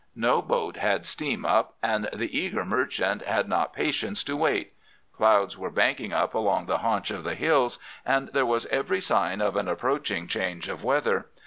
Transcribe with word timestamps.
No 0.15 0.41
boat 0.41 0.77
had 0.77 1.05
steam 1.05 1.45
up, 1.45 1.75
and 1.83 2.09
the 2.11 2.35
eager 2.35 2.65
merchant 2.65 3.21
had 3.21 3.47
not 3.47 3.71
patience 3.71 4.23
to 4.23 4.35
wait. 4.35 4.73
Clouds 5.15 5.59
were 5.59 5.69
banking 5.69 6.11
up 6.11 6.33
along 6.33 6.65
the 6.65 6.79
haunch 6.79 7.11
of 7.11 7.23
the 7.23 7.35
hills, 7.35 7.77
and 8.03 8.29
there 8.29 8.47
was 8.47 8.65
every 8.71 8.99
sign 8.99 9.41
of 9.41 9.55
an 9.55 9.67
approaching 9.67 10.27
change 10.27 10.67
of 10.67 10.83
weather. 10.83 11.27